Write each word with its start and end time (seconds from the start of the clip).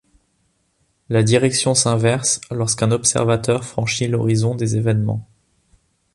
La 1.09 1.21
direction 1.21 1.75
s'inverse 1.75 2.41
lorsqu'un 2.49 2.89
observateur 2.89 3.63
franchit 3.63 4.07
l'horizon 4.07 4.55
des 4.55 4.75
événements. 4.75 5.29